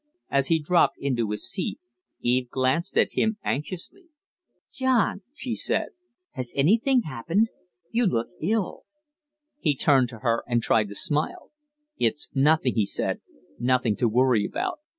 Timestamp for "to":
10.09-10.19, 10.87-10.95, 13.97-14.09